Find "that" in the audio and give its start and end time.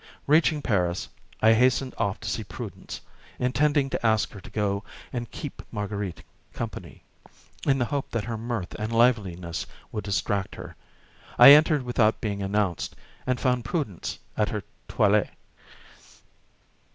8.09-8.23